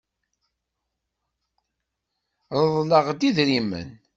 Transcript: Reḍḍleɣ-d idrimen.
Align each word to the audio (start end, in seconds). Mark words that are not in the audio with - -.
Reḍḍleɣ-d 2.55 3.21
idrimen. 3.29 3.89